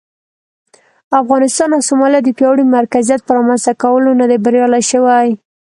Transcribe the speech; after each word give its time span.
افغانستان 1.21 1.69
او 1.73 1.81
سومالیا 1.89 2.21
د 2.23 2.29
پیاوړي 2.37 2.65
مرکزیت 2.77 3.21
پر 3.23 3.33
رامنځته 3.37 3.71
کولو 3.81 4.11
نه 4.21 4.25
دي 4.29 4.37
بریالي 4.45 4.83
شوي. 4.91 5.29